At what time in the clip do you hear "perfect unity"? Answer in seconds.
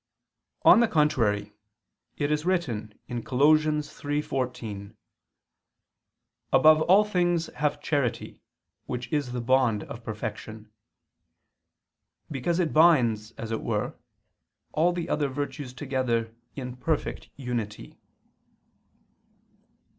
16.77-17.99